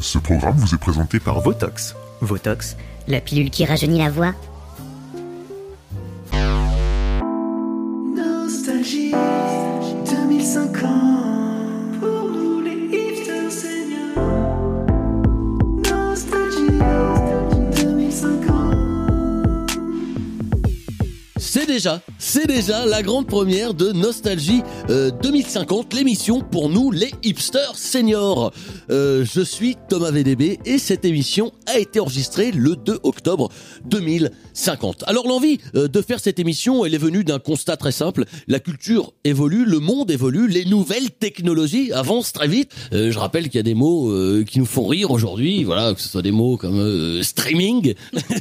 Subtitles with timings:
[0.00, 1.94] Ce programme vous est présenté par Votox.
[2.22, 4.34] Votox, la pilule qui rajeunit la voix.
[22.60, 28.52] Déjà la grande première de Nostalgie euh, 2050, l'émission pour nous les hipsters seniors.
[28.90, 33.48] Euh, je suis Thomas VDB et cette émission a été enregistrée le 2 octobre
[34.54, 35.04] 2050.
[35.06, 38.24] Alors l'envie euh, de faire cette émission, elle est venue d'un constat très simple.
[38.48, 42.72] La culture évolue, le monde évolue, les nouvelles technologies avancent très vite.
[42.92, 45.94] Euh, je rappelle qu'il y a des mots euh, qui nous font rire aujourd'hui, voilà,
[45.94, 47.94] que ce soit des mots comme euh, streaming,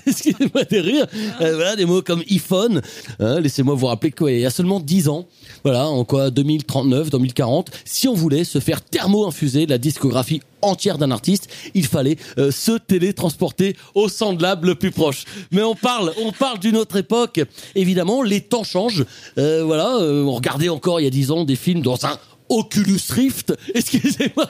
[0.06, 1.06] excusez-moi de rire,
[1.40, 2.82] voilà, des mots comme iPhone.
[3.20, 5.28] Hein, Laissez-moi vous rappeler qu'il y a seulement 10 ans,
[5.64, 11.12] voilà, en quoi 2039, 2040, si on voulait se faire thermo-infuser la discographie entière d'un
[11.12, 15.26] artiste, il fallait euh, se télétransporter au Sandlab le plus proche.
[15.52, 17.42] Mais on parle, on parle d'une autre époque.
[17.76, 19.06] Évidemment, les temps changent.
[19.38, 22.18] Euh, voilà, euh, on regardait encore il y a 10 ans des films dans un
[22.50, 23.54] Oculus Rift.
[23.74, 24.50] Excusez-moi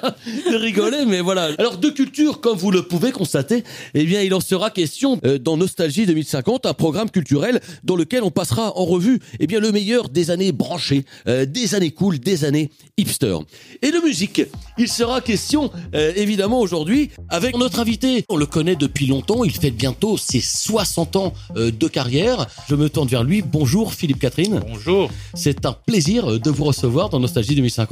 [0.49, 1.49] de rigoler, mais voilà.
[1.57, 5.37] Alors de culture, comme vous le pouvez constater, eh bien il en sera question euh,
[5.37, 9.71] dans Nostalgie 2050, un programme culturel dans lequel on passera en revue eh bien le
[9.71, 13.37] meilleur des années branchées, euh, des années cool, des années hipster.
[13.81, 14.41] Et de musique,
[14.77, 18.23] il sera question euh, évidemment aujourd'hui avec notre invité.
[18.29, 22.47] On le connaît depuis longtemps, il fait bientôt ses 60 ans euh, de carrière.
[22.69, 23.41] Je me tourne vers lui.
[23.41, 24.61] Bonjour Philippe Catherine.
[24.67, 25.09] Bonjour.
[25.33, 27.88] C'est un plaisir euh, de vous recevoir dans Nostalgie 2050.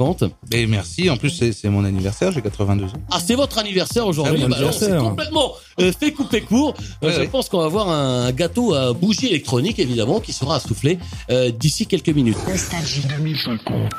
[0.52, 1.10] Et merci.
[1.10, 2.32] En plus, c'est mon anniversaire.
[2.32, 2.88] J'ai 82 ans.
[3.10, 4.38] Ah, c'est votre anniversaire aujourd'hui.
[4.40, 5.02] Bah c'est anniversaire.
[5.02, 6.74] complètement euh, fait couper court.
[7.02, 7.26] Euh, Ouais, je ouais.
[7.28, 10.98] pense qu'on va avoir un gâteau à bougie électronique, évidemment, qui sera à souffler
[11.30, 12.36] euh, d'ici quelques minutes.
[12.48, 13.02] Nostalgie.
[13.18, 13.90] 2050.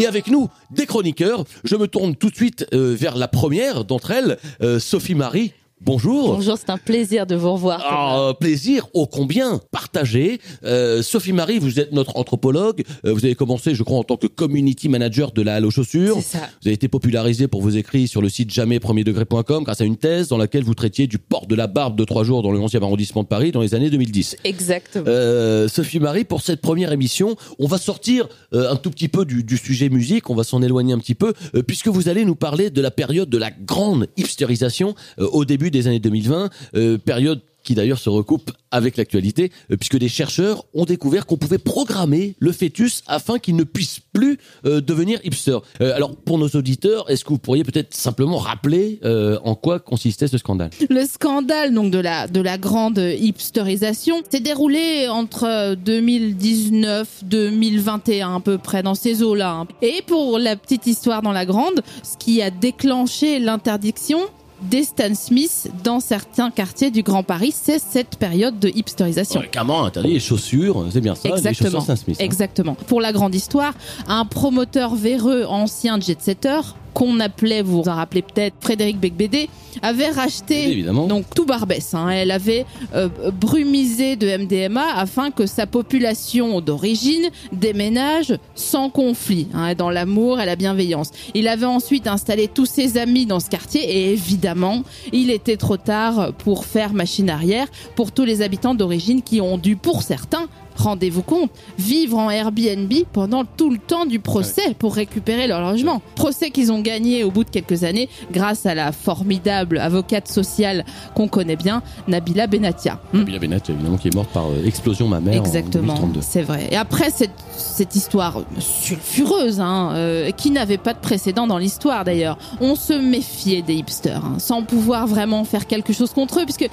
[0.00, 3.84] Et avec nous, des chroniqueurs, je me tourne tout de suite euh, vers la première
[3.84, 5.52] d'entre elles, euh, Sophie Marie.
[5.80, 6.34] Bonjour.
[6.34, 7.80] Bonjour, c'est un plaisir de vous revoir.
[7.84, 10.40] Ah, plaisir, ô combien partagé.
[10.64, 12.82] Euh, Sophie Marie, vous êtes notre anthropologue.
[13.04, 15.70] Euh, vous avez commencé, je crois, en tant que community manager de la Halle aux
[15.70, 16.16] chaussures.
[16.16, 16.48] C'est ça.
[16.60, 20.28] Vous avez été popularisé pour vos écrits sur le site jamais-premier-degré.com grâce à une thèse
[20.28, 22.82] dans laquelle vous traitiez du port de la barbe de trois jours dans le 11e
[22.82, 24.36] arrondissement de Paris dans les années 2010.
[24.44, 25.04] Exactement.
[25.06, 29.24] Euh, Sophie Marie, pour cette première émission, on va sortir euh, un tout petit peu
[29.24, 32.24] du, du sujet musique, on va s'en éloigner un petit peu, euh, puisque vous allez
[32.24, 36.50] nous parler de la période de la grande hipstérisation euh, au début des années 2020,
[36.74, 41.36] euh, période qui d'ailleurs se recoupe avec l'actualité, euh, puisque des chercheurs ont découvert qu'on
[41.36, 45.58] pouvait programmer le fœtus afin qu'il ne puisse plus euh, devenir hipster.
[45.80, 49.00] Alors, pour nos auditeurs, est-ce que vous pourriez peut-être simplement rappeler
[49.44, 50.70] en quoi consistait ce scandale?
[50.88, 58.40] Le scandale donc de la de la grande hipsterisation s'est déroulé entre 2019 2021 à
[58.40, 59.50] peu près dans ces eaux-là.
[59.50, 59.66] hein.
[59.82, 64.20] Et pour la petite histoire dans la grande, ce qui a déclenché l'interdiction
[64.62, 69.42] des Stan Smith dans certains quartiers du Grand Paris, c'est cette période de hipsterisation.
[69.84, 71.70] Interdit les chaussures, c'est bien ça, les Exactement.
[71.70, 72.16] chaussures Saint-Smith.
[72.20, 72.24] hein.
[72.24, 72.74] Exactement.
[72.86, 73.74] Pour la grande histoire,
[74.08, 76.60] un promoteur véreux ancien jet-setter
[76.98, 79.48] qu'on appelait, vous vous en rappelez peut-être, Frédéric Becbédé,
[79.82, 81.06] avait racheté évidemment.
[81.06, 81.94] donc tout Barbès.
[81.94, 82.08] hein.
[82.08, 82.66] Elle avait
[82.96, 90.40] euh, brumisé de MDMA afin que sa population d'origine déménage sans conflit, hein, dans l'amour
[90.40, 91.10] et la bienveillance.
[91.34, 94.82] Il avait ensuite installé tous ses amis dans ce quartier et évidemment,
[95.12, 99.56] il était trop tard pour faire machine arrière pour tous les habitants d'origine qui ont
[99.56, 100.48] dû, pour certains,
[100.78, 106.00] rendez-vous compte, vivre en Airbnb pendant tout le temps du procès pour récupérer leur logement.
[106.14, 110.84] Procès qu'ils ont gagné au bout de quelques années grâce à la formidable avocate sociale
[111.14, 113.00] qu'on connaît bien, Nabila Benatia.
[113.12, 113.18] Hmm.
[113.18, 116.20] Nabila Bennett, évidemment, qui est morte par euh, explosion mammaire Exactement, en 2032.
[116.22, 116.68] c'est vrai.
[116.70, 122.04] Et après cette, cette histoire sulfureuse, hein, euh, qui n'avait pas de précédent dans l'histoire
[122.04, 126.44] d'ailleurs, on se méfiait des hipsters, hein, sans pouvoir vraiment faire quelque chose contre eux,
[126.44, 126.68] puisque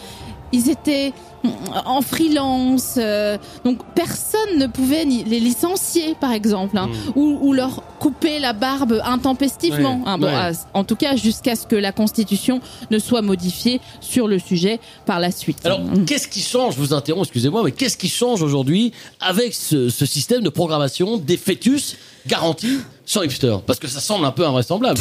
[0.55, 1.49] ils étaient mm,
[1.85, 7.53] en freelance, euh, donc personne ne pouvait ni les licencier par exemple, hein, ou, ou
[7.53, 9.95] leur couper la barbe intempestivement.
[9.97, 10.17] Ouais, hein.
[10.17, 10.33] Bon, ouais.
[10.33, 14.79] à- en tout cas jusqu'à ce que la Constitution ne soit modifiée sur le sujet
[15.05, 15.65] par la suite.
[15.65, 16.05] Alors, Mm.
[16.05, 20.05] qu'est-ce qui change, je vous interromps, excusez-moi, mais qu'est-ce qui change aujourd'hui avec ce, ce
[20.05, 21.95] système de programmation des fœtus
[22.27, 24.99] garantis sur hipster Parce que ça semble un peu invraisemblable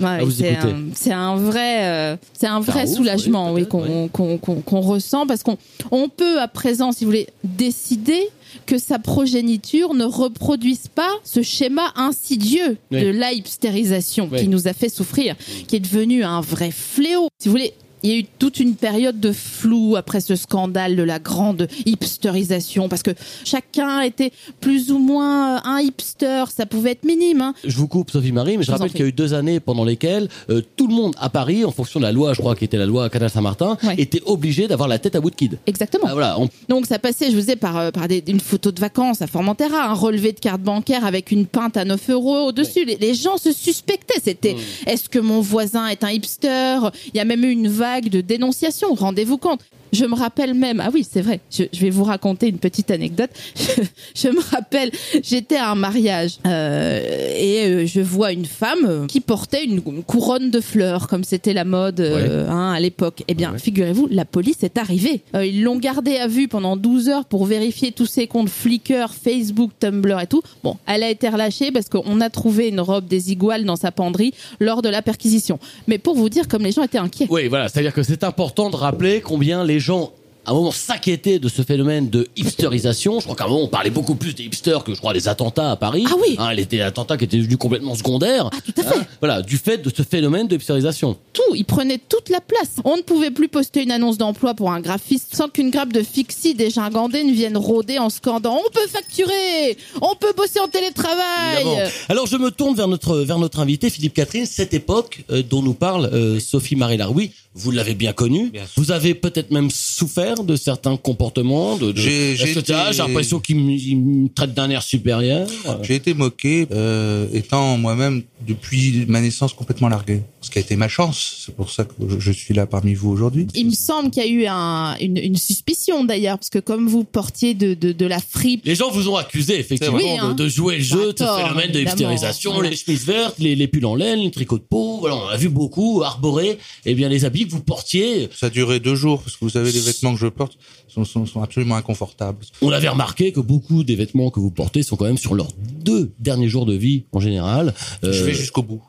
[0.00, 4.80] Ouais, à vous c'est un, c'est un vrai, euh, c'est un vrai soulagement, oui, qu'on
[4.80, 5.56] ressent parce qu'on
[5.90, 8.28] on peut à présent, si vous voulez, décider
[8.64, 13.02] que sa progéniture ne reproduise pas ce schéma insidieux Oui.
[13.02, 15.34] de la hipstérisation qui nous a fait souffrir,
[15.68, 17.28] qui est devenu un vrai fléau.
[17.38, 20.96] Si vous voulez, Il y a eu toute une période de flou après ce scandale
[20.96, 23.10] de la grande hipsterisation, parce que
[23.44, 27.40] chacun était plus ou moins euh, un hipster, ça pouvait être minime.
[27.40, 27.54] Hein.
[27.64, 29.84] Je vous coupe, Sophie Marie, mais je rappelle qu'il y a eu deux années pendant
[29.84, 32.64] lesquelles euh, tout le monde à Paris, en fonction de la loi, je crois qui
[32.64, 33.94] était la loi Canal Saint-Martin, Ouais.
[33.98, 35.58] était obligé d'avoir la tête à bout de kid.
[35.66, 36.04] Exactement.
[36.08, 38.70] Ah, voilà, on- Donc ça passait, je vous ai par, euh, par des- une photo
[38.72, 42.48] de vacances à Formentera, un relevé de carte bancaire avec une pinte à 9 euros
[42.48, 42.84] au-dessus.
[42.84, 44.20] Les, les gens se suspectaient.
[44.22, 44.56] C'était
[44.86, 46.78] est-ce que mon voisin est un hipster?
[47.12, 49.60] Il y a même eu une vague de dénonciations, rendez-vous compte.
[49.92, 52.90] Je me rappelle même, ah oui, c'est vrai, je, je vais vous raconter une petite
[52.90, 53.30] anecdote.
[54.14, 54.90] Je, me rappelle,
[55.22, 59.80] j'étais à un mariage euh, et euh, je vois une femme euh, qui portait une,
[59.86, 63.22] une couronne de fleurs, comme c'était la mode euh, hein, à l'époque.
[63.28, 63.58] Eh bien, Ouais.
[63.58, 65.22] figurez-vous, la police est arrivée.
[65.34, 69.12] Euh, ils l'ont gardée à vue pendant 12 heures pour vérifier tous ses comptes Flickr,
[69.12, 70.42] Facebook, Tumblr et tout.
[70.64, 73.92] Bon, elle a été relâchée parce qu'on a trouvé une robe des iguales dans sa
[73.92, 75.58] penderie lors de la perquisition.
[75.86, 77.26] Mais pour vous dire, comme les gens étaient inquiets.
[77.30, 80.12] Oui, voilà, c'est-à-dire que c'est important de rappeler combien les gens
[80.46, 83.18] à un moment s'inquiétaient de ce phénomène de hipsterisation.
[83.18, 85.26] Je crois qu'à un moment on parlait beaucoup plus des hipsters que je crois des
[85.26, 86.04] attentats à Paris.
[86.08, 86.36] Ah oui.
[86.38, 88.48] Hein, les attentats qui étaient devenus complètement secondaires.
[88.52, 88.98] Ah, tout à fait.
[88.98, 91.16] Hein, voilà, du fait de ce phénomène de hipsterisation.
[91.32, 92.76] tout, ils prenaient toute la place.
[92.84, 96.02] On ne pouvait plus poster une annonce d'emploi pour un graphiste sans qu'une grappe de
[96.02, 101.62] fixie dégingandée ne vienne rôder en scandant On peut facturer On peut bosser en télétravail
[101.62, 101.90] Évidemment.
[102.08, 105.62] Alors je me tourne vers notre vers notre invité Philippe Catherine, cette époque euh, dont
[105.62, 107.32] nous parle euh, Sophie Marie Laroui.
[107.54, 108.50] Vous l'avez bien connue.
[108.50, 108.64] Bien.
[108.76, 111.76] Vous avez peut-être même souffert de certains comportements.
[111.76, 112.00] De, de...
[112.00, 115.46] J'ai- été- l'impression qu'il me, traite d'un air supérieur?
[115.82, 120.22] J'ai été moqué, euh, étant moi-même depuis ma naissance complètement largué.
[120.40, 121.42] Ce qui a été ma chance.
[121.46, 123.46] C'est pour ça que je, je suis là parmi vous aujourd'hui.
[123.54, 126.86] Il me semble qu'il y a eu un, une, une suspicion d'ailleurs, parce que comme
[126.88, 129.96] vous portiez de, de, de la fripe, Les gens vous ont accusé effectivement.
[129.96, 130.34] Oui, hein.
[130.34, 132.70] de, de jouer le jeu, de ce phénomène de hipstérisation, Voilà.
[132.70, 134.98] les chemises vertes, les, les pulls en laine, les tricots de peau.
[135.00, 138.28] Voilà, on a vu beaucoup arborer eh bien les habits que vous portiez.
[138.38, 140.58] Ça a duré deux jours parce que vous savez les vêtements que je porte
[140.88, 142.44] sont, sont, sont absolument inconfortables.
[142.62, 145.52] On avait remarqué que beaucoup des vêtements que vous portez sont quand même sur leurs
[145.58, 147.74] deux derniers jours de vie en général.
[148.02, 148.82] Je Euh, vais jusqu'au bout.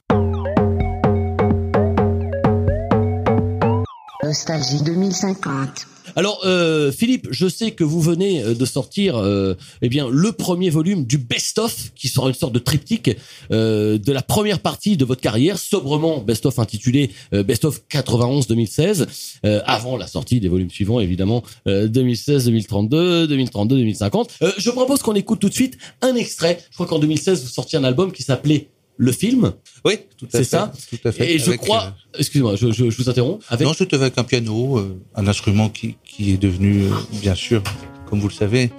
[4.23, 5.87] Nostalgie 2050.
[6.17, 9.53] Alors, euh, Philippe, je sais que vous venez euh, de sortir, euh,
[9.83, 13.15] eh bien, le premier volume du best-of, qui sera une sorte de triptyque
[13.51, 19.05] euh, de la première partie de votre carrière, sobrement best-of intitulé euh, best-of 91-2016,
[19.45, 24.29] euh, avant la sortie des volumes suivants, évidemment, euh, 2016-2032, 2032-2050.
[24.41, 26.57] Euh, je propose qu'on écoute tout de suite un extrait.
[26.71, 28.69] Je crois qu'en 2016, vous sortiez un album qui s'appelait
[28.99, 29.53] Le Film,
[29.85, 30.43] Oui, tout à c'est fait.
[30.45, 31.31] ça Tout à fait.
[31.35, 34.23] et je crois, excusez-moi, je, je, je vous interromps, euh, avec Non, c'était avec un
[34.23, 36.89] piano, euh, un instrument qui, qui est devenu, euh,
[37.21, 37.61] bien sûr,
[38.09, 38.71] comme vous le savez,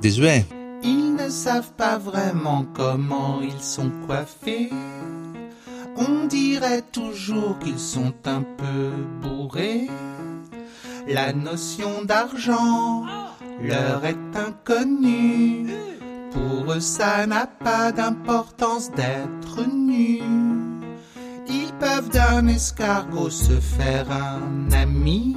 [0.00, 0.44] désuet.
[0.84, 4.70] Ils ne savent pas vraiment comment ils sont coiffés.
[5.96, 8.90] On dirait toujours qu'ils sont un peu
[9.28, 9.88] bourrés.
[11.08, 13.04] La notion d'argent
[13.62, 15.66] leur est inconnue.
[16.32, 20.20] Pour eux, ça n'a pas d'importance d'être nu.
[21.48, 25.36] Ils peuvent d'un escargot se faire un ami.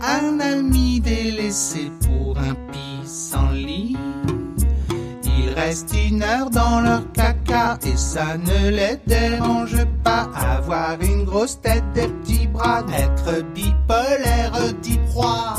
[0.00, 3.96] Un ami délaissé pour un pissenlit.
[5.24, 10.28] Ils restent une heure dans leur caca et ça ne les dérange pas.
[10.34, 15.56] Avoir une grosse tête, des petits bras, être bipolaire, dix proies.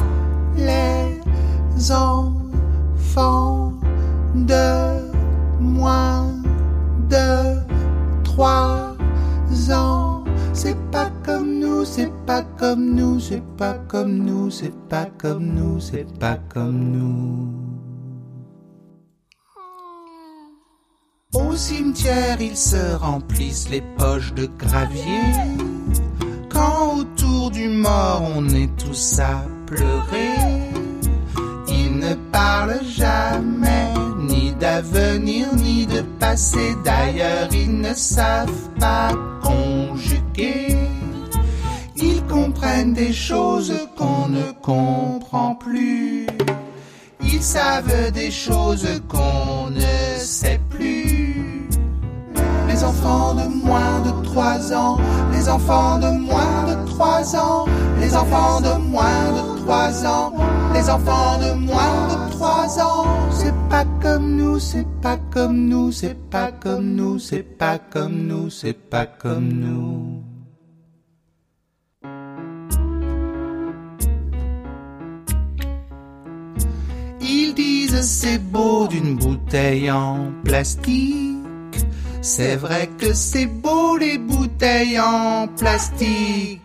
[0.55, 3.64] Les enfants
[4.35, 4.99] de
[5.59, 6.33] moins
[7.09, 7.55] de
[8.23, 8.95] trois
[9.71, 10.23] ans.
[10.53, 15.45] C'est pas comme nous, c'est pas comme nous, c'est pas comme nous, c'est pas comme
[15.45, 17.65] nous, c'est pas comme nous.
[21.33, 25.25] Au cimetière, ils se remplissent les poches de gravier.
[26.49, 30.35] Quand autour du mort, on est tous à pleurer.
[31.67, 34.04] Ils ne parlent jamais
[34.59, 36.75] d'avenir ni de passé.
[36.83, 40.77] D'ailleurs, ils ne savent pas conjuguer.
[41.95, 46.27] Ils comprennent des choses qu'on ne comprend plus.
[47.21, 50.59] Ils savent des choses qu'on ne sait
[52.85, 54.97] enfants de moins de 3 ans,
[55.33, 57.65] les enfants de moins de 3 ans,
[57.99, 60.33] les enfants de moins de 3 ans,
[60.73, 63.05] les enfants de moins de 3 ans.
[63.31, 68.27] C'est pas comme nous, c'est pas comme nous, c'est pas comme nous, c'est pas comme
[68.27, 70.23] nous, c'est pas comme nous.
[77.21, 81.34] Ils disent c'est beau d'une bouteille en plastique.
[82.27, 86.59] C'est vrai que c'est beau les bouteilles en plastique.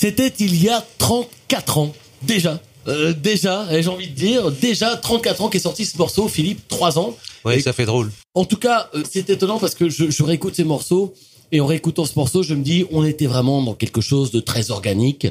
[0.00, 2.58] C'était il y a 34 ans, déjà.
[2.88, 6.98] Euh, déjà, j'ai envie de dire, déjà 34 ans qu'est sorti ce morceau, Philippe, 3
[6.98, 7.14] ans.
[7.52, 8.10] Et- ça fait drôle.
[8.34, 11.12] En tout cas, euh, c'est étonnant parce que je, je réécoute ces morceaux
[11.52, 14.40] et en réécoutant ce morceau, je me dis, on était vraiment dans quelque chose de
[14.40, 15.26] très organique.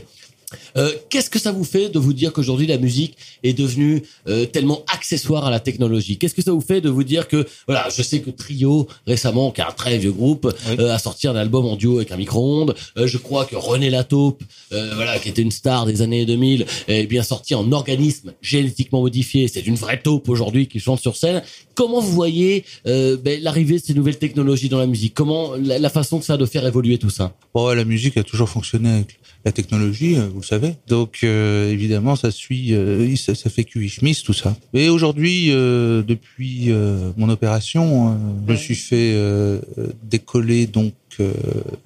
[0.78, 4.46] Euh, Qu'est-ce que ça vous fait de vous dire qu'aujourd'hui la musique est devenue euh,
[4.46, 6.18] tellement accessoire à la technologie?
[6.18, 9.52] Qu'est-ce que ça vous fait de vous dire que voilà, je sais que Trio récemment,
[9.52, 10.76] qui est un très vieux groupe, Oui.
[10.80, 12.76] euh, a sorti un album en duo avec un micro-ondes.
[12.98, 16.66] Euh, je crois que René Lataupe, euh, voilà, qui était une star des années 2000,
[16.88, 19.48] est bien sorti en organisme génétiquement modifié.
[19.48, 21.42] C'est une vraie taupe aujourd'hui qui chante sur scène.
[21.76, 25.14] Comment vous voyez euh, ben, l'arrivée de ces nouvelles technologies dans la musique?
[25.14, 27.34] Comment la, la façon que ça a de faire évoluer tout ça?
[27.54, 30.76] Bon, ouais, la musique a toujours fonctionné avec la technologie, euh, vous le savez.
[30.88, 34.56] Donc, euh, évidemment, ça suit, euh, ça, ça fait QI Schmiss, tout ça.
[34.74, 38.16] Et aujourd'hui, euh, depuis euh, mon opération, euh,
[38.48, 39.60] je me suis fait euh,
[40.04, 41.34] décoller donc euh,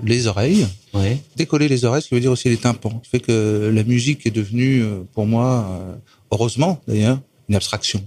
[0.04, 0.66] les oreilles.
[0.94, 1.20] Ouais.
[1.36, 3.00] Décoller les oreilles, ce qui veut dire aussi les tympans.
[3.04, 4.84] Ce qui fait que la musique est devenue,
[5.14, 5.98] pour moi,
[6.32, 7.20] heureusement d'ailleurs,
[7.50, 8.04] une abstraction.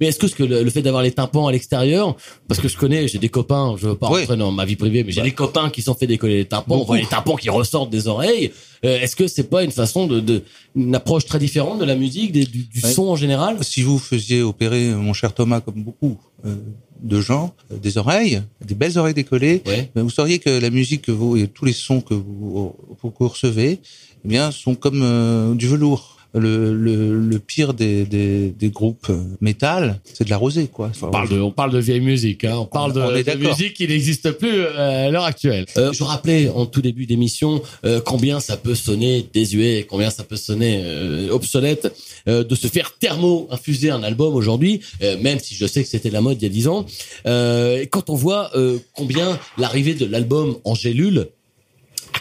[0.00, 2.16] Mais est-ce que, ce que le, le fait d'avoir les tympans à l'extérieur,
[2.48, 4.20] parce que je connais, j'ai des copains, je veux pas Oui.
[4.20, 5.26] rentrer dans ma vie privée, mais j'ai Bah.
[5.26, 8.08] des copains qui sont fait décoller les tympans, on voit les tympans qui ressortent des
[8.08, 8.50] oreilles.
[8.84, 10.42] Euh, est-ce que c'est pas une façon de, de
[10.74, 12.92] une approche très différente de la musique, des- du, du Ouais.
[12.92, 13.58] son en général?
[13.62, 16.16] Si vous faisiez opérer, euh, mon cher Thomas, comme beaucoup
[16.46, 16.54] euh,
[17.02, 19.90] de gens, euh, des oreilles, des belles oreilles décollées, Ouais.
[19.94, 23.08] ben, vous sauriez que la musique que vous et tous les sons que vous, que
[23.18, 23.80] vous recevez,
[24.24, 26.16] eh bien, sont comme euh, du velours.
[26.32, 30.88] Le, le, le pire des, des, des groupes euh, métal, c'est de la rosée, quoi.
[30.90, 32.56] Enfin, On parle de, on parle de vieille musique, hein.
[32.58, 35.66] on parle de, on de musique qui n'existe plus euh, à l'heure actuelle.
[35.76, 40.22] Euh, je rappelais en tout début d'émission euh, combien ça peut sonner désuet, combien ça
[40.22, 41.92] peut sonner euh, obsolète
[42.28, 46.10] euh, de se faire thermo-infuser un album aujourd'hui, euh, même si je sais que c'était
[46.10, 46.86] la mode il y a dix ans.
[47.26, 51.28] Euh, et quand on voit euh, combien l'arrivée de l'album en gélule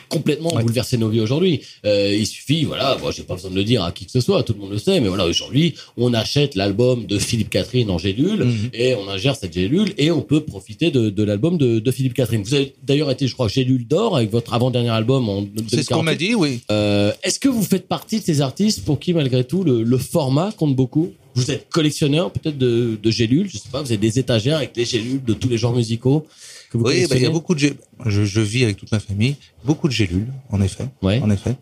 [0.10, 0.64] complètement Ouais.
[0.64, 1.62] bouleversé nos vies aujourd'hui.
[1.86, 4.20] Euh, il suffit, voilà, bon, j'ai pas besoin de le dire à qui que ce
[4.20, 7.90] soit, tout le monde le sait, mais voilà, aujourd'hui, on achète l'album de Philippe Catherine
[7.90, 8.70] en gélule Mhm.
[8.74, 12.14] et on ingère cette gélule et on peut profiter de, de l'album de, de Philippe
[12.16, 12.42] Catherine.
[12.44, 15.90] Vous avez d'ailleurs été, je crois, gélule d'or avec votre avant-dernier album en C'est ce
[15.90, 16.18] qu'on m'a 2048.
[16.18, 16.60] dit, oui.
[16.72, 19.98] Euh, Est-ce que vous faites partie de ces artistes pour qui, malgré tout, le, le
[19.98, 21.12] format compte beaucoup?
[21.36, 24.76] Vous êtes collectionneur peut-être de, de gélules, je sais pas, vous avez des étagères avec
[24.76, 26.26] les gélules de tous les genres musicaux
[26.72, 27.74] que vous Oui, bah, il y a beaucoup de gé-
[28.06, 31.20] je, je vis avec toute ma famille, beaucoup de gélules, en effet, Ouais.
[31.20, 31.56] en effet.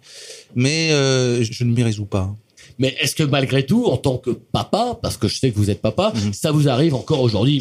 [0.56, 2.34] Mais euh, je ne m'y résous pas.
[2.80, 5.70] Mais est-ce que malgré tout, en tant que papa, parce que je sais que vous
[5.70, 6.34] êtes papa, Mhm.
[6.34, 7.60] ça vous arrive encore aujourd'hui,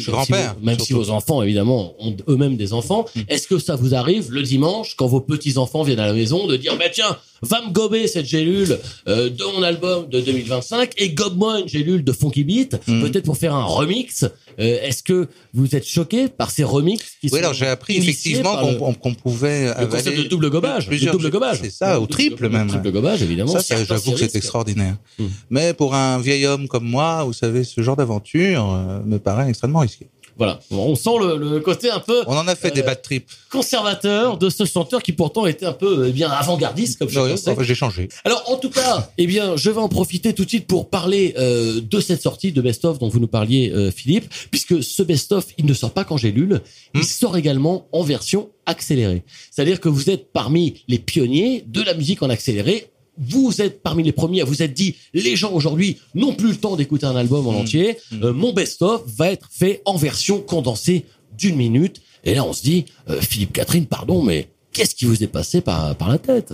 [0.61, 3.23] même, si, même vos enfants, évidemment, ont eux-mêmes des enfants, Mhm.
[3.29, 6.55] est-ce que ça vous arrive le dimanche, quand vos petits-enfants viennent à la maison, de
[6.55, 11.09] dire, bah tiens, va me gober cette gélule euh, de mon album de 2025 et
[11.09, 13.01] gobe-moi une gélule de Funky Beat, Mhm.
[13.03, 14.25] peut-être pour faire un remix.
[14.59, 17.97] Euh, est-ce que vous êtes choqué par ces remixes qui Oui, sont alors j'ai appris
[17.97, 21.59] effectivement qu'on pouvait le concept de double gobage, plusieurs- le double gobage.
[21.61, 22.67] C'est ça, double- triple le même.
[22.67, 23.59] Triple gobage, évidemment.
[23.59, 24.97] Ça, j'avoue que c'est extraordinaire.
[25.19, 25.25] Hmm.
[25.49, 29.49] Mais pour un vieil homme comme moi, vous savez, ce genre d'aventure euh, me paraît
[29.49, 30.09] extrêmement risqué.
[30.37, 33.01] Voilà, on sent le, le côté un peu On en a fait des Euh, bad
[33.01, 33.29] trips.
[33.51, 37.51] conservateur de ce chanteur qui pourtant était un peu eh bien avant-gardiste comme je pensais.
[37.51, 38.07] enfin, J'ai changé.
[38.23, 41.33] Alors en tout cas, eh bien, je vais en profiter tout de suite pour parler
[41.37, 45.03] euh, de cette sortie de Best of dont vous nous parliez, euh, Philippe, puisque ce
[45.03, 46.61] Best of, il ne sort pas qu'en gélule,
[46.93, 47.03] il Hmm.
[47.03, 49.23] sort également en version accélérée.
[49.51, 52.87] C'est-à-dire que vous êtes parmi les pionniers de la musique en accéléré.
[53.19, 56.55] Vous êtes parmi les premiers à vous être dit, les gens aujourd'hui n'ont plus le
[56.57, 57.55] temps d'écouter un album en Hmm.
[57.61, 57.97] entier.
[58.11, 58.23] Hmm.
[58.23, 61.05] Euh, mon best-of va être fait en version condensée
[61.37, 62.01] d'une minute.
[62.23, 65.61] Et là, on se dit, euh, Philippe Catherine, pardon, mais qu'est-ce qui vous est passé
[65.61, 66.53] par, par la tête?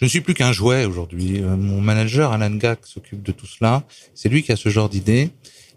[0.00, 1.40] Je ne suis plus qu'un jouet aujourd'hui.
[1.40, 3.84] Euh, Mon manager, Alan Gack, s'occupe de tout cela.
[4.14, 5.30] C'est lui qui a ce genre d'idée.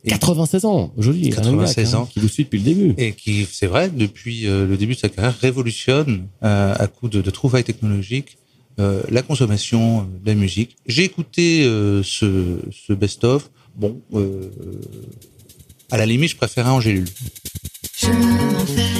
[0.03, 1.29] Et- 96 ans, aujourd'hui.
[1.29, 2.05] 96 Alain Gac, hein, ans.
[2.05, 2.93] Qui vous suit depuis le début.
[2.97, 7.29] Et qui, c'est vrai, depuis le début de sa carrière, révolutionne à coup de, de
[7.31, 8.37] trouvailles technologiques
[8.79, 10.77] euh, la consommation euh, de la musique.
[10.85, 13.49] J'ai écouté euh, ce, ce best-of.
[13.75, 14.49] Bon, euh,
[15.91, 17.07] à la limite, je préférais en gélule.
[17.99, 18.96] Je m'en fais, je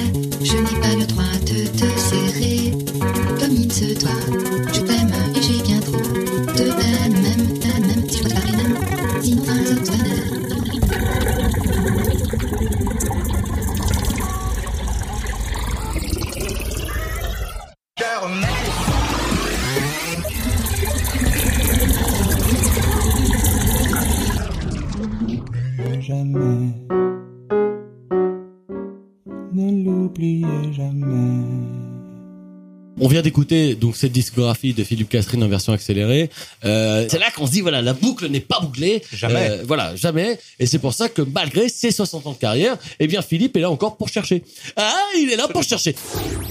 [33.38, 36.28] D'écouter donc cette discographie de Philippe Catherine en version accélérée.
[36.64, 39.00] Euh, c'est là qu'on se dit voilà la boucle n'est pas bouclée.
[39.12, 39.50] Jamais.
[39.50, 40.40] Euh, voilà jamais.
[40.58, 43.60] Et c'est pour ça que malgré ses 60 ans de carrière, eh bien Philippe est
[43.60, 44.42] là encore pour chercher.
[44.74, 45.94] Ah il est là pour chercher.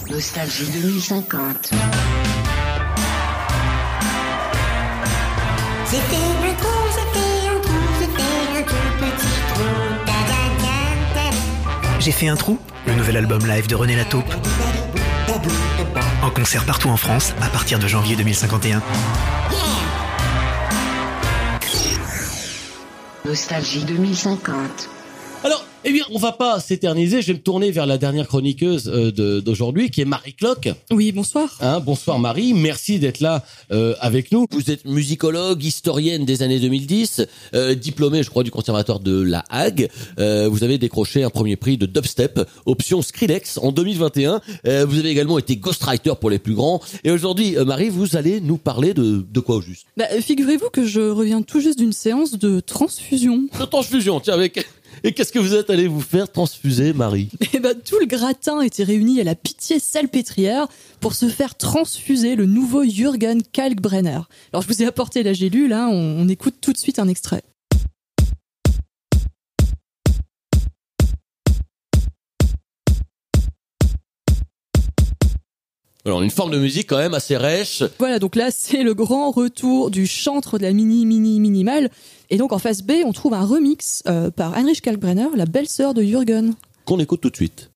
[0.10, 1.72] Nostalgie 2050.
[5.91, 6.56] J'ai fait un
[7.63, 9.88] tout petit trou.
[12.00, 14.34] J'ai fait un trou, le nouvel album live de René Lataupe.
[16.38, 18.84] Concert partout en France à partir de janvier 2051.
[23.25, 24.96] Nostalgie 2050.
[25.89, 27.22] Eh bien, on va pas s'éterniser.
[27.22, 30.67] Je vais me tourner vers la dernière chroniqueuse euh, d'aujourd'hui, qui est Marie Clock.
[30.91, 31.58] Oui, bonsoir.
[31.62, 34.48] Hein, bonsoir Marie, merci d'être là euh, avec nous.
[34.51, 39.46] Vous êtes musicologue, historienne des années 2010, euh, diplômée, je crois, du conservatoire de La
[39.50, 39.88] Hague.
[40.20, 44.41] Euh, vous avez décroché un premier prix de dubstep, option Skrillex en 2021.
[44.65, 46.82] Euh, vous avez également été ghostwriter pour les plus grands.
[47.06, 49.86] Et aujourd'hui, euh, Marie, vous allez nous parler de, de quoi au juste?
[49.96, 53.48] Bah, figurez-vous que je reviens tout juste d'une séance de transfusion.
[53.58, 54.67] De transfusion, tiens, avec...
[55.03, 57.29] Et qu'est-ce que vous êtes allé vous faire transfuser, Marie?
[57.53, 60.67] Et bah, tout le gratin était réuni à la pitié salpêtrière
[60.99, 64.21] pour se faire transfuser le nouveau Jürgen Kalkbrenner.
[64.51, 67.43] Alors, je vous ai apporté la gélule, hein, on écoute tout de suite un extrait.
[76.07, 77.83] Alors, une forme de musique quand même assez rêche.
[77.99, 81.89] Voilà, donc là, c'est le grand retour du chantre de la mini, mini, minimale.
[82.29, 85.93] Et donc, en face B, on trouve un remix euh, par Heinrich Kalkbrenner, la belle-sœur
[85.93, 86.53] de Jürgen.
[86.85, 87.71] qu'on écoute tout de suite.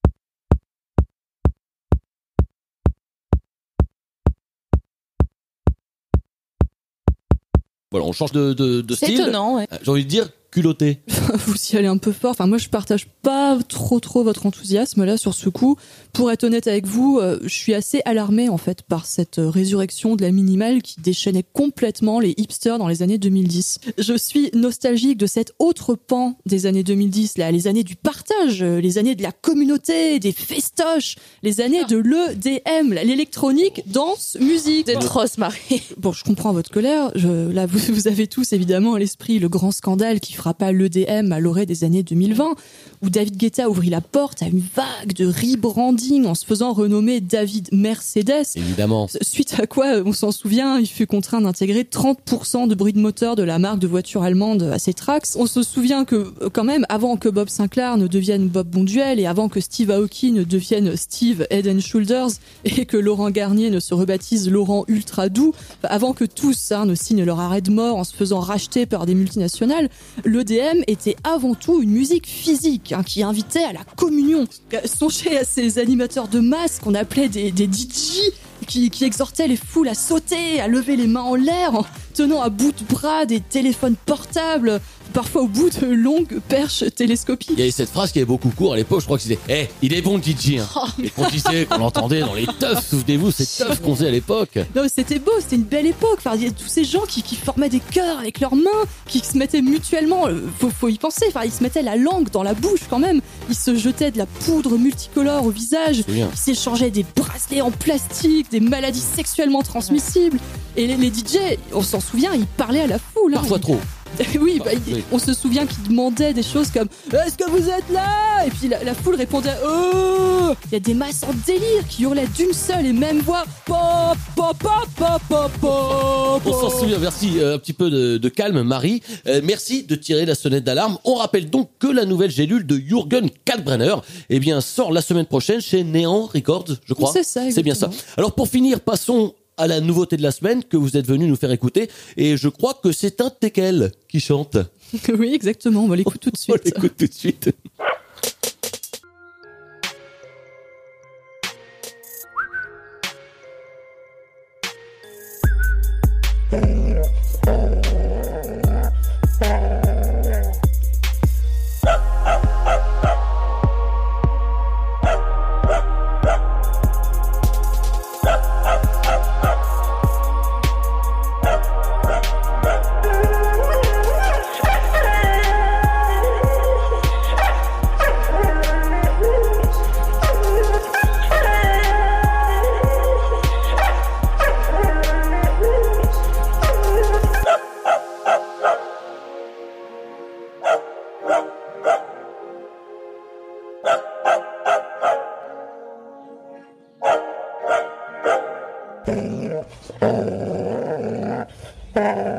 [7.92, 9.20] Voilà, on change de, de, de C'est style.
[9.22, 9.68] étonnant, ouais.
[9.72, 11.00] Euh, J'ai envie de dire culotté.
[11.46, 12.32] vous y allez un peu fort.
[12.32, 15.78] Enfin, moi, je partage pas trop, trop votre enthousiasme là sur ce coup.
[16.14, 19.50] Pour être honnête avec vous, euh, je suis assez alarmée en fait par cette euh,
[19.50, 23.80] résurrection de la minimale qui déchaînait complètement les hipsters dans les années 2010.
[23.98, 28.62] Je suis nostalgique de cet autre pan des années 2010, là, les années du partage,
[28.62, 34.88] euh, les années de la communauté, des festoches, les années de l'EDM, l'électronique, danse, musique.
[34.88, 35.82] C'est atroce, Marie.
[35.98, 37.12] Bon, je comprends votre colère.
[37.16, 41.32] Je, là, vous, vous avez tous évidemment à l'esprit le grand scandale qui frappa l'EDM
[41.34, 42.56] à l'orée des années 2020,
[43.04, 47.22] où David Guetta ouvrit la porte à une vague de rebranding en se faisant renommer
[47.22, 48.48] David Mercedes.
[48.56, 49.08] Évidemment.
[49.22, 53.36] Suite à quoi, on s'en souvient, il fut contraint d'intégrer 30% de bruit de moteur
[53.36, 55.28] de la marque de voiture allemande à ses tracks.
[55.36, 59.28] On se souvient que, quand même, avant que Bob Sinclair ne devienne Bob Bonduel et
[59.28, 62.32] avant que Steve Aoki ne devienne Steve Head and Shoulders
[62.66, 66.96] et que Laurent Garnier ne se rebaptise Laurent Ultra Doux, avant que tous hein, ne
[66.96, 69.88] signent leur arrêt de mort en se faisant racheter par des multinationales,
[70.32, 74.46] l'EDM était avant tout une musique physique hein, qui invitait à la communion.
[74.74, 78.32] Euh, Songez à ces animateurs de masse qu'on appelait des, DJ
[78.68, 82.42] qui, qui exhortaient les foules à sauter, à lever les mains en l'air en tenant
[82.42, 84.80] à bout de bras des téléphones portables,
[85.12, 87.52] parfois au bout de longues perches télescopiques.
[87.54, 89.40] Il y avait cette phrase qui avait beaucoup cours à l'époque, je crois que c'était
[89.50, 90.68] Eh, il est bon DJ hein.
[91.04, 94.58] Et qu'on disait, qu'on entendait dans les teufs, souvenez-vous, ces teufs qu'on faisait à l'époque.
[94.76, 96.18] Non, c'était beau, c'était une belle époque.
[96.20, 98.70] Enfin, il y a tous ces gens qui, qui formaient des chœurs avec leurs mains,
[99.08, 102.30] qui se mettaient mutuellement, euh, faut, faut y penser, enfin, ils se mettaient la langue
[102.32, 103.22] dans la bouche quand même.
[103.50, 106.04] Ils se jetaient de la poudre multicolore au visage.
[106.08, 110.40] Ils s'échangeaient des bracelets en plastique, des maladies sexuellement transmissibles.
[110.78, 111.38] Et les, les DJ,
[111.74, 113.34] on s'en souvient, ils parlaient à la foule.
[113.34, 113.40] hein.
[113.40, 113.80] Parfois trop.
[114.40, 115.04] oui, bah, oui.
[115.12, 118.46] on se souvient qu'ils demandaient des choses comme Est-ce que vous êtes là?
[118.46, 122.04] Et puis la, la foule répondait Oh Il y a des masses en délire qui
[122.04, 126.42] hurlaient d'une seule et même voix Pop, pop, pop, pop, pop, pop.
[126.46, 127.40] On s'en souvient, merci.
[127.40, 129.02] Euh, un petit peu de, de calme, Marie.
[129.28, 130.98] Euh, merci de tirer la sonnette d'alarme.
[131.04, 133.96] On rappelle donc que la nouvelle gélule de Jürgen Kalkbrenner
[134.30, 137.12] eh bien, sort la semaine prochaine chez Néant Records, je crois.
[137.14, 137.90] C'est ça, C'est bien ça.
[138.18, 141.36] Alors pour finir, passons à la nouveauté de la semaine que vous êtes venu nous
[141.36, 141.90] faire écouter.
[142.18, 144.58] Et je crois que c'est un Tekel qui chante.
[145.18, 146.66] oui, exactement, on va l'écouter tout de On suite.
[146.66, 147.52] l'écoute tout de suite.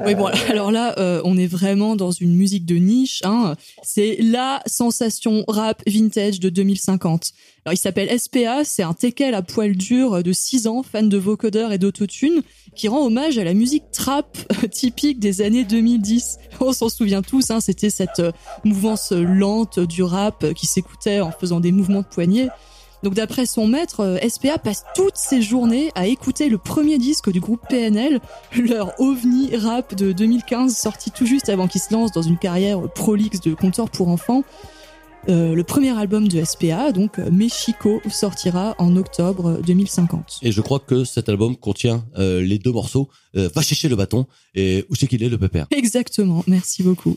[0.07, 3.21] Oui, bon, alors là, euh, on est vraiment dans une musique de niche.
[3.25, 3.55] Hein.
[3.83, 7.33] C'est la sensation rap vintage de 2050.
[7.65, 11.19] Alors, il s'appelle SPA, c'est un teckel à poil dur de 6 ans, fan de
[11.19, 12.43] vocodeur et d'autotune,
[12.75, 14.37] qui rend hommage à la musique trap
[14.71, 16.39] typique des années 2010.
[16.61, 18.33] On s'en souvient tous, hein, c'était cette euh,
[18.65, 22.49] mouvance lente du rap qui s'écoutait en faisant des mouvements de poignet.
[23.03, 27.31] Donc d'après son maître, euh, SPA passe toutes ses journées à écouter le premier disque
[27.31, 28.21] du groupe PNL,
[28.57, 32.81] leur ovni rap de 2015, sorti tout juste avant qu'il se lance dans une carrière
[32.93, 34.45] prolixe de conteur pour enfants.
[35.29, 40.41] Euh, le premier album de SPA, donc euh, Mexico, sortira en octobre 2050.
[40.43, 43.97] Et je crois que cet album contient euh, les deux morceaux euh, Va chercher le
[43.97, 45.67] bâton et Où c'est qu'il est le pépère.
[45.71, 47.17] Exactement, merci beaucoup.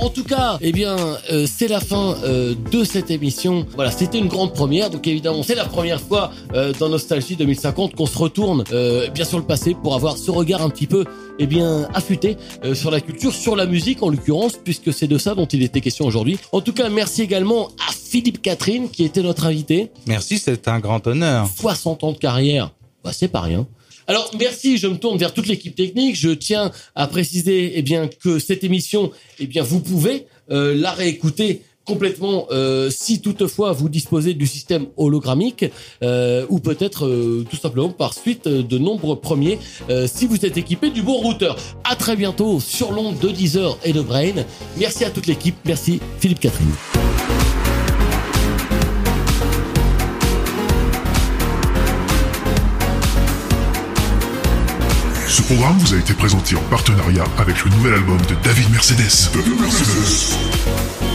[0.00, 0.96] En tout cas, eh bien,
[1.30, 3.66] euh, c'est la fin euh, de cette émission.
[3.74, 4.90] Voilà, c'était une grande première.
[4.90, 9.24] Donc évidemment, c'est la première fois euh, dans Nostalgie 2050 qu'on se retourne euh, bien
[9.24, 11.04] sur le passé pour avoir ce regard un petit peu,
[11.38, 15.18] eh bien, affûté euh, sur la culture, sur la musique en l'occurrence, puisque c'est de
[15.18, 16.38] ça dont il était question aujourd'hui.
[16.52, 19.90] En tout cas, merci également à Philippe Catherine qui était notre invité.
[20.06, 21.48] Merci, c'est un grand honneur.
[21.56, 22.72] 60 ans de carrière,
[23.04, 23.66] bah, c'est pas rien.
[24.10, 26.16] Alors merci, je me tourne vers toute l'équipe technique.
[26.16, 30.90] Je tiens à préciser eh bien que cette émission, eh bien vous pouvez euh, la
[30.90, 35.64] réécouter complètement euh, si toutefois vous disposez du système hologrammique
[36.02, 37.08] euh, ou peut-être
[37.48, 39.60] tout simplement par suite de nombreux premiers
[40.08, 41.56] si vous êtes équipé du bon routeur.
[41.84, 44.44] À très bientôt sur l'onde de Deezer et de Brain.
[44.76, 45.54] Merci à toute l'équipe.
[45.64, 47.29] Merci Philippe Catherine.
[55.30, 59.30] Ce programme vous a été présenté en partenariat avec le nouvel album de David Mercedes.
[59.32, 61.09] David.